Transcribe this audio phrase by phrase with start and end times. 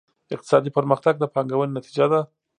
[0.35, 2.21] اقتصادي پرمختګ د پانګونې نتیجه ده.